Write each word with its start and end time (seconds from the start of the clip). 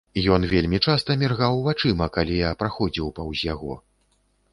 Ён 0.35 0.45
вельмі 0.53 0.77
часта 0.85 1.15
міргаў 1.23 1.59
вачыма, 1.67 2.07
калі 2.15 2.39
я 2.39 2.49
праходзіў 2.63 3.13
паўз 3.21 3.45
яго. 3.53 3.77